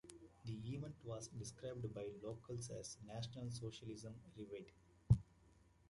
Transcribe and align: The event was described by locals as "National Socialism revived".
The 0.45 0.53
event 0.55 0.95
was 1.03 1.27
described 1.27 1.93
by 1.93 2.07
locals 2.23 2.71
as 2.71 2.97
"National 3.05 3.51
Socialism 3.51 4.15
revived". 4.35 4.71